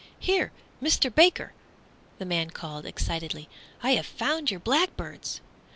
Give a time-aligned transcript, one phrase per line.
[0.19, 1.53] "Here, Mister Baker!"
[2.17, 3.47] the man called, excitedly,
[3.83, 5.41] "I have found your blackbirds!"